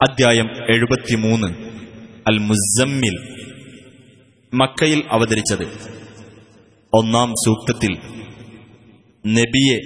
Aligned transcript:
അദ്ധ്യായം 0.00 0.48
എഴുപത്തിമൂന്ന് 0.72 1.48
അൽ 2.30 2.38
മുസമ്മിൽ 2.48 3.14
മക്കയിൽ 4.52 5.00
അവതരിച്ചത് 5.16 5.64
ഒന്നാം 6.92 7.30
സൂക്തത്തിൽ 7.44 7.92
നബിയെ 9.24 9.78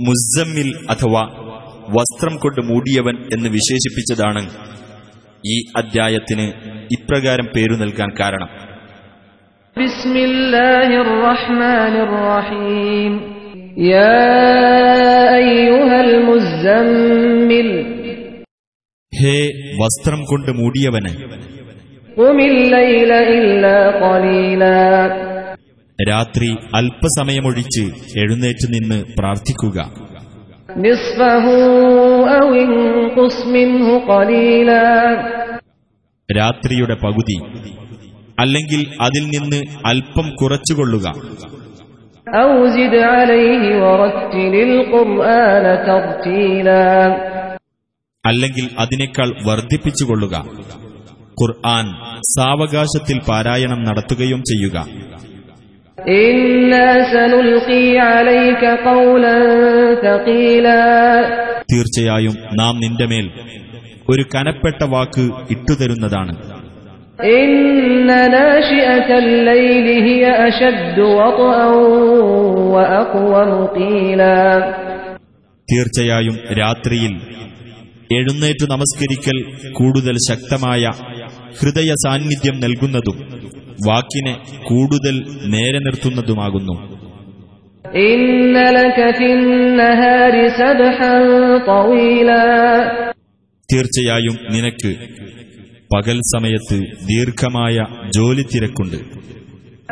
മുസമ്മിൽ 0.00 0.68
അഥവാ 0.94 1.24
വസ്ത്രം 1.96 2.34
കൊണ്ട് 2.36 2.60
മൂടിയവൻ 2.70 3.16
എന്ന് 3.34 3.48
വിശേഷിപ്പിച്ചതാണ് 3.56 4.42
ഈ 5.44 5.56
അദ്ധ്യായത്തിന് 5.80 6.46
ഇപ്രകാരം 6.98 7.48
പേരു 7.56 7.76
നൽകാൻ 7.82 8.12
കാരണം 8.20 8.50
بسم 9.76 10.14
الله 10.28 10.88
الرحمن 11.02 11.94
الرحيم 12.06 13.12
يا 13.90 14.22
أيها 15.38 15.96
المزمل 16.02 17.68
ഹേ 19.19 19.47
വസ്ത്രം 19.79 20.23
കൊണ്ട് 20.23 20.51
മൂടിയവന്. 20.51 21.09
രാത്രി 26.09 26.47
അല്പസമയമൊഴിച്ച് 26.75 27.83
എഴുന്നേറ്റ് 28.19 28.67
നിന്ന് 28.69 29.03
പ്രാർത്ഥിക്കുക. 29.19 29.79
രാത്രിയുടെ 36.37 36.93
പകുതി 36.93 37.37
അല്ലെങ്കിൽ 38.39 38.85
അതിൽ 39.01 39.23
നിന്ന് 39.23 39.61
അല്പം 39.85 40.35
കുറച്ചുകൊള്ളുക. 40.35 41.07
ഔജിദ് 42.37 43.03
അലൈഹി 43.03 43.73
വറത്തിലിൽ 43.79 44.73
ഖുർആന 44.93 45.65
തർത്തീലാ. 45.87 47.17
അല്ലെങ്കിൽ 48.27 48.69
അതിനേക്കാൾ 48.79 49.29
വർദ്ധിപ്പിച്ചുകൊള്ളുക. 49.47 50.45
ഖുർആൻ 51.41 51.85
സാവകാശത്തിൽ 52.21 53.19
പാരായണം 53.29 53.83
നടത്തുകയും 53.83 54.41
ചെയ്യുക. 54.41 54.87
തീർച്ചയായും 61.73 62.33
നാം 62.53 62.79
നിന്റെ 62.79 63.05
മേൽ 63.05 63.29
ഒരു 64.09 64.25
കനപ്പെട്ട 64.35 64.83
വാക്ക് 64.83 65.29
ഇട്ടുതരുന്നതാണ്. 65.49 66.35
തീർച്ചയായും 75.71 76.37
രാത്രിയിൽ 76.59 77.41
എഴുന്നേറ്റു 78.12 78.66
നമസ്കരിക്കൽ 78.72 79.38
കൂടുതൽ 79.78 80.16
ശക്തമായ 80.28 80.82
ഹൃദയ 81.58 81.90
സാന്നിധ്യം 82.04 82.56
നൽകുന്നതും 82.64 83.16
വാക്കിനെ 83.86 84.34
കൂടുതൽ 84.70 85.16
നേരെ 85.54 85.80
നിർത്തുന്നതുമാകുന്നു 85.86 86.76
إن 88.06 88.22
لك 88.78 88.98
في 89.18 89.28
النهار 89.36 90.34
سبحا 90.60 91.14
طويلا 91.70 92.42
തീർച്ചയായും 93.68 94.36
നിനക്ക് 94.54 94.90
പകൽ 95.90 96.16
സമയത്ത് 96.32 96.78
ദീർഘമായ 97.10 97.76
ജോലി 98.16 98.44
തിരക്കുണ്ട് 98.52 98.98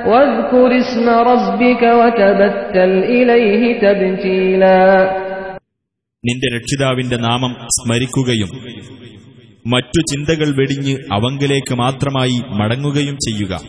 واذكر 0.04 0.70
اسم 0.80 1.06
ربك 1.24 1.82
وتبتل 2.00 2.92
إليه 3.10 3.62
تبتيلا 3.78 4.80
നിന്റെ 6.25 6.55
രക്ഷിതാവിന്റെ 6.55 7.17
നാമം 7.17 7.53
സ്മരിക്കുകയും 7.53 8.49
മറ്റു 9.67 9.99
ചിന്തകൾ 9.99 10.55
വെടിഞ്ഞ് 10.59 10.97
അവങ്കിലേക്ക് 11.13 11.75
മാത്രമായി 11.75 12.41
മടങ്ങുകയും 12.49 13.15
ചെയ്യുക. 13.15 13.61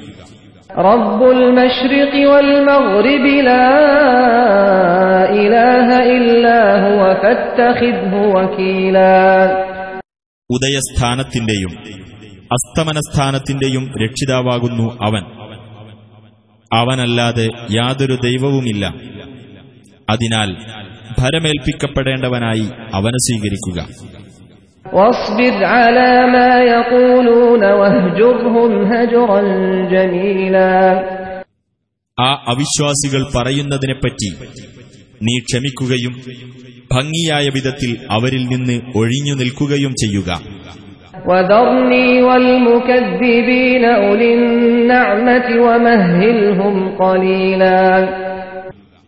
ഉദയസ്ഥാനത്തിന്റെയും 10.50 11.72
അസ്തമനസ്ഥാനത്തിന്റെയും 12.52 13.92
രക്ഷിതാവാകുന്നു 14.04 14.98
അവൻ. 15.02 15.22
അവനല്ലാതെ 16.75 17.48
യാതൊരു 17.70 18.19
ദൈവവുമില്ല. 18.25 18.94
അതിനാൽ 20.10 20.56
ഭരമേൽപ്പിക്കപ്പെടേണ്ടവനായി 21.19 22.69
അവനെ 22.94 23.19
സ്വീകരിക്കുക. 23.19 24.10
ആ 32.20 32.44
അവിശ്വാസികൾ 32.49 33.26
പറയുന്നതിനെപ്പറ്റി 33.37 34.31
നീ 35.22 35.38
ക്ഷമിക്കുകയും 35.38 36.12
ഭംഗിയായ 36.93 37.49
വിധത്തിൽ 37.49 37.97
അവരിൽ 38.10 38.44
നിന്ന് 38.44 38.81
ഒഴിഞ്ഞു 38.97 39.34
നിൽക്കുകയും 39.34 39.93
ചെയ്യുക. 39.93 40.41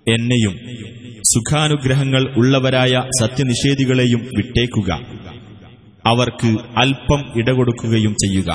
എന്നെയും 0.08 0.54
സുഖാനുഗ്രഹങ്ങൾ 1.31 2.23
ഉള്ളവരായ 2.39 2.93
സത്യനിഷേധികളെയും 3.19 4.21
വിട്ടേക്കുക 4.37 4.89
അവർക്ക് 6.05 6.51
അല്പം 6.83 7.21
ഇടകൊടുക്കുകയും 7.41 8.15
ചെയ്യുക 8.23 8.49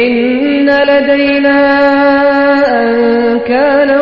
إن 0.00 0.68
لدينا 0.90 1.58
أنكالا 2.82 4.00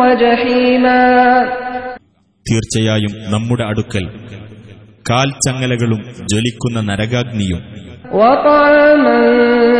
وجحيما 0.00 1.00
തീർച്ചയായും 2.46 3.12
നമ്മുടെ 3.32 3.64
അടുക്കൽ 3.70 4.04
കാൽച്ചങ്ങലകളും 5.06 6.00
ജ്വലിക്കുന്ന 6.30 6.78
നരകാഗ്നിയും 6.88 7.60
وطعاما 8.14 9.18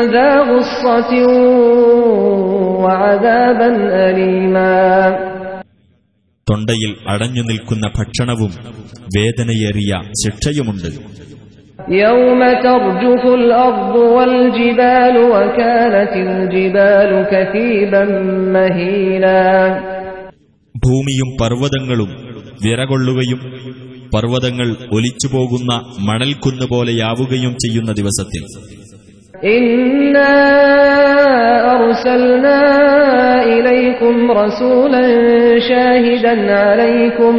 ذا 0.07 0.31
غصة 0.45 1.13
وعذابا 2.83 3.71
أليما 4.03 4.75
തൊണ്ടയിൽ 6.50 6.96
അടഞ്ഞു 7.08 7.42
നിൽക്കുന്ന 7.42 7.92
ഭക്ഷണവും 7.98 8.52
വേദനയേറിയ 9.18 10.02
ശിക്ഷയുമുണ്ട്. 10.24 11.22
ഭൂമിയും 20.78 21.30
പർവതങ്ങളും 21.42 22.12
വിറകൊള്ളുകയും 22.64 23.40
പർവതങ്ങൾ 24.14 24.76
ഒലിച്ചുപോകുന്ന 24.92 25.74
മണൽക്കുന്നുപോലെയാവുകയും 26.00 27.54
ചെയ്യുന്ന 27.54 27.92
ദിവസത്തിൽ. 27.92 28.44
إنا 29.45 30.35
أرسلنا 31.77 32.61
إليكم 33.45 34.31
رسولا 34.33 35.05
شاهدا 35.61 36.35
عليكم 36.57 37.35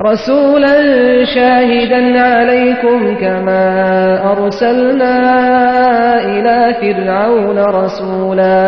رسولا 0.00 0.74
شاهدا 1.34 2.02
عليكم 2.20 2.98
كما 3.14 3.64
أرسلنا 4.32 5.14
إلى 6.24 6.56
فرعون 6.80 7.58
رسولا 7.80 8.62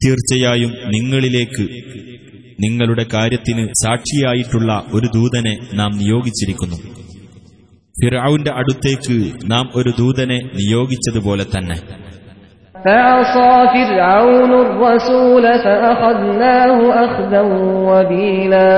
തീർച്ചയായും 0.00 0.72
നിങ്ങളിലേക്ക് 0.94 1.64
നിങ്ങളുടെ 2.64 3.04
കാര്യത്തിന് 3.14 3.64
സാക്ഷിയായിട്ടുള്ള 3.82 4.70
ഒരു 4.96 5.08
ദൂതനെ 5.16 5.54
നാം 5.74 5.90
നിയോഗിച്ചിരിക്കുന്നു 6.00 6.78
ഫിറൌന്റെ 7.98 8.52
അടുത്തേക്ക് 8.60 9.16
നാം 9.52 9.64
ഒരു 9.78 9.90
ദൂതനെ 10.00 10.38
നിയോഗിച്ചതുപോലെ 10.58 11.46
തന്നെ 11.54 11.78
فعصى 12.84 13.52
فرعون 13.74 14.52
الرسول 14.60 15.44
فأخذناه 15.64 16.76
أخذا 17.04 17.42
وبيلا 17.88 18.72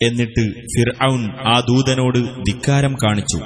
എന്നിട്ട് 0.00 0.42
ഫിർഔൻ 0.72 1.20
ആ 1.46 1.56
ദൂതനോട് 1.68 2.18
ധിക്കാരം 2.46 2.92
കാണിച്ചു 3.02 3.38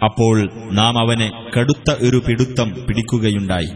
അപ്പോൾ 0.00 0.36
നാം 0.78 0.94
അവനെ 1.02 1.28
കടുത്ത 1.54 1.88
ഒരു 2.06 2.18
പിടുത്തം 2.26 2.68
പിടിക്കുകയുണ്ടായി 2.86 3.70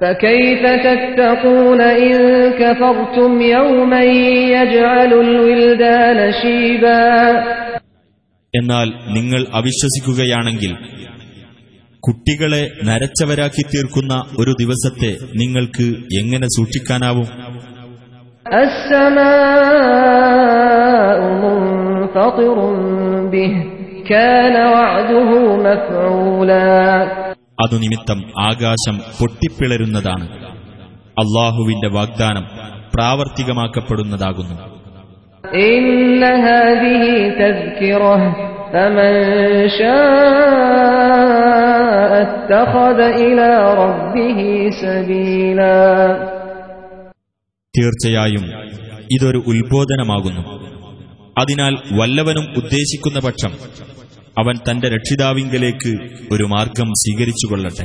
فكيف 0.00 0.62
تتقون 0.86 1.80
إن 2.04 2.16
كفرتم 2.52 3.32
يوما 3.54 4.02
يجعل 4.56 5.12
الولدان 5.20 6.18
شيبا 6.32 7.02
എന്നാൽ 8.55 9.13
നിങ്ങൾ 9.13 9.45
അവിശ്വസിക്കുകയാണെങ്കിൽ 9.53 10.75
കുട്ടികളെ 11.99 12.69
നരച്ചവരാക്കി 12.85 13.61
തീർക്കുന്ന 13.61 14.23
ഒരു 14.39 14.51
ദിവസത്തെ 14.61 15.17
നിങ്ങൾക്ക് 15.35 15.83
എങ്ങനെ 16.21 16.47
സൂക്ഷിക്കാനാവും? 16.47 17.27
അതുനിമിത്തം 27.65 28.23
ആകാശം 28.39 28.97
പൊട്ടിപ്പിളരുന്നതാണ്. 28.97 30.29
അള്ളാഹുവിന്റെ 31.19 31.87
വാഗ്ദാനം 31.87 32.45
പ്രാവർത്തികമാക്കപ്പെടുന്നതാകുന്നു. 32.95 34.72
إِنَّ 35.54 36.24
هَذِهِ 36.24 37.04
تَذْكِرَةٌ 37.40 38.18
فَمَن 38.72 39.14
شَاءَ 40.88 42.10
اتَّخَذَ 42.22 42.98
إِلَى 43.00 43.50
رَبِّهِ 43.74 44.40
سَبِيلًا 44.82 45.78
തീർച്ചയായും 47.74 48.44
ഇതൊരു 49.10 49.38
ഉത്ബോധനമാകുന്നു 49.46 50.42
അതിനാൽ 51.38 51.74
വല്ലവനും 51.92 52.46
ഉദ്ദേശിക്കുന്ന 52.56 53.18
പക്ഷം 53.18 53.52
അവൻ 54.38 54.56
തന്റെ 54.70 54.88
രക്ഷിതാവിങ്കലേക്ക് 54.88 55.92
ഒരു 56.32 56.44
മാർഗം 56.44 56.88
സ്വീകരിച്ചുകൊള്ളട്ടെ 56.92 57.84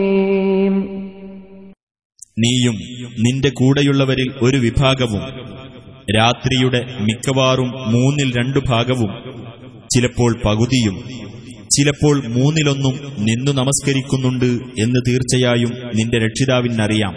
നീയും 2.41 2.75
നിന്റെ 3.19 3.49
കൂടെയുള്ളവരിൽ 3.49 4.27
ഒരു 4.41 4.57
വിഭാഗവും 4.57 5.21
രാത്രിയുടെ 6.17 6.85
മിക്കവാറും 6.99 7.71
മൂന്നിൽ 7.71 8.37
രണ്ടു 8.37 8.59
ഭാഗവും 8.67 9.09
ചിലപ്പോൾ 9.95 10.41
പകുതിയും 10.45 11.21
ചിലപ്പോൾ 11.77 12.27
മൂന്നിലൊന്നും 12.27 12.99
നിന്നു 13.19 13.51
നമസ്കരിക്കുന്നുണ്ട് 13.51 14.45
എന്ന് 14.81 14.99
തീർച്ചയായും 15.07 15.71
നിന്റെ 15.95 16.17
രക്ഷിതാവിനറിയാം. 16.17 17.15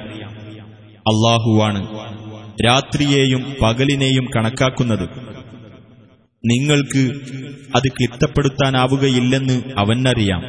അള്ളാഹുവാണ് 0.98 1.88
രാത്രിയെയും 2.66 3.54
പകലിനെയും 3.62 4.28
കണക്കാക്കുന്നത്. 4.36 5.08
നിങ്ങൾക്ക് 6.44 7.10
അത് 7.76 7.88
ക്ലിപ്തപ്പെടുത്താനാവുകയില്ലെന്ന് 7.88 9.62
അവനറിയാം. 9.76 10.42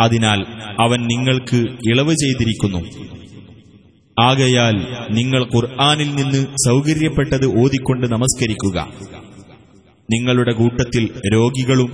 അതിനാൽ 0.00 0.44
അവൻ 0.80 1.00
നിങ്ങൾക്ക് 1.00 1.56
ഇളവ് 1.94 2.14
ചെയ്തിരിക്കുന്നു. 2.14 3.12
ആകയാൽ 4.20 4.74
നിങ്ങൾ 5.10 5.44
ഖുർആാനിൽ 5.44 6.14
നിന്ന് 6.14 6.46
സൗകര്യപ്പെട്ടത് 6.68 7.60
ഓതിക്കൊണ്ട് 7.60 8.06
നമസ്കരിക്കുക. 8.06 8.88
നിങ്ങളുടെ 10.10 10.52
കൂട്ടത്തിൽ 10.52 11.08
രോഗികളും 11.34 11.86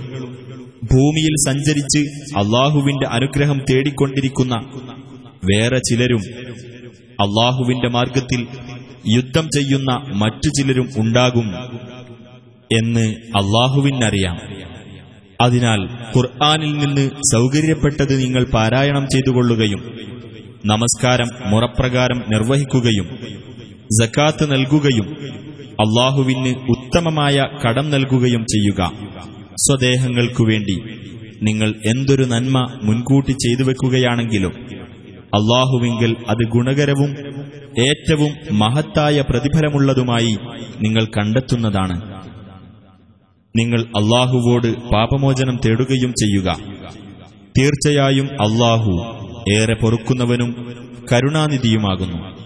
ഭൂമിയിൽ 0.83 1.35
സഞ്ചരിച്ച് 1.47 1.99
അള്ളാഹുവിന്റെ 2.37 3.07
അനുഗ്രഹം 3.07 3.59
തേടിക്കൊണ്ടിരിക്കുന്ന 3.71 4.55
വേറെ 5.51 5.77
ചിലരും 5.77 6.21
അള്ളാഹുവിന്റെ 7.21 7.87
മാർഗത്തിൽ 7.87 8.47
യുദ്ധം 9.15 9.47
ചെയ്യുന്ന 9.47 10.17
മറ്റു 10.17 10.49
ചിലരും 10.49 10.89
ഉണ്ടാകും 10.97 11.47
എന്ന് 12.71 13.05
അള്ളാഹുവിനറിയാം. 13.35 14.37
അതിനാൽ 15.41 15.79
ഖുർആാനിൽ 16.17 16.71
നിന്ന് 16.77 17.09
സൗകര്യപ്പെട്ടത് 17.33 18.19
നിങ്ങൾ 18.19 18.45
പാരായണം 18.53 19.05
ചെയ്തുകൊള്ളുകയും 19.05 20.08
നമസ്കാരം 20.65 21.29
മുറപ്രകാരം 21.45 22.23
നിർവഹിക്കുകയും 22.27 23.07
ജക്കാത്ത് 23.99 24.51
നൽകുകയും 24.51 25.07
അള്ളാഹുവിന് 25.83 26.53
ഉത്തമമായ 26.69 27.47
കടം 27.65 27.89
നൽകുകയും 27.89 28.45
ചെയ്യുക. 28.53 28.91
സ്വദേഹങ്ങൾക്കു 29.65 30.43
വേണ്ടി 30.43 30.75
നിങ്ങൾ 31.41 31.73
എന്തൊരു 31.85 32.23
നന്മ 32.23 32.57
മുൻകൂട്ടി 32.83 33.31
ചെയ്തു 33.31 33.63
വെക്കുകയാണെങ്കിലും 33.63 34.51
അള്ളാഹുവിങ്കിൽ 35.33 36.15
അത് 36.27 36.43
ഗുണകരവും 36.45 37.11
ഏറ്റവും 37.77 38.57
മഹത്തായ 38.57 39.21
പ്രതിഫലമുള്ളതുമായി 39.21 40.37
നിങ്ങൾ 40.81 41.05
കണ്ടെത്തുന്നതാണ്. 41.05 41.97
നിങ്ങൾ 43.57 43.81
അള്ളാഹുവോട് 43.95 44.67
പാപമോചനം 44.93 45.59
തേടുകയും 45.65 46.13
ചെയ്യുക. 46.13 46.59
തീർച്ചയായും 47.57 48.27
അള്ളാഹു 48.41 49.18
ഏറെ 49.57 49.73
പൊറുക്കുന്നവനും 49.73 50.75
കരുണാനിധിയുമാകുന്നു. 51.11 52.38